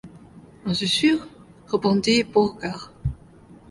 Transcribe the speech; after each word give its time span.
J’en 0.65 0.73
suis 0.73 0.87
sûr, 0.87 1.27
répondit 1.67 2.23
Beauregard. 2.23 2.91